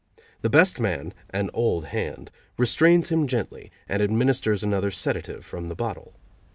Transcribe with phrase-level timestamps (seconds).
[0.41, 5.75] The best man, an old hand, restrains him gently, and administers another sedative from the
[5.75, 6.15] bottle.